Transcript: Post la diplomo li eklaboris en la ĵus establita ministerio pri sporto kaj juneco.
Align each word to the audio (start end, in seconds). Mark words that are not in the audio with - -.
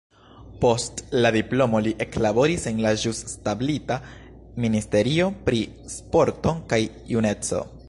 Post 0.61 1.01
la 1.25 1.31
diplomo 1.35 1.81
li 1.87 1.91
eklaboris 2.05 2.65
en 2.71 2.79
la 2.85 2.93
ĵus 3.03 3.21
establita 3.29 3.99
ministerio 4.67 5.31
pri 5.51 5.63
sporto 5.97 6.57
kaj 6.73 6.83
juneco. 7.15 7.65